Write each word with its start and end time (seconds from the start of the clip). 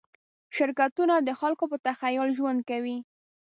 شرکتونه 0.55 1.15
د 1.19 1.29
خلکو 1.39 1.63
په 1.71 1.77
تخیل 1.87 2.29
ژوند 2.37 2.59
کوي. 2.69 2.97